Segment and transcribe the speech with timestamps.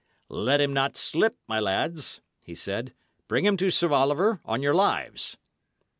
[0.29, 2.95] "Let him not slip, my lads," he said.
[3.27, 5.37] "Bring him to Sir Oliver, on your lives!"